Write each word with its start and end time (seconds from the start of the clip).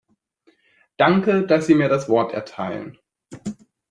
Danke, 0.97 1.45
dass 1.45 1.67
Sie 1.67 1.75
mir 1.75 1.87
das 1.87 2.09
Wort 2.09 2.33
erteilen. 2.33 2.97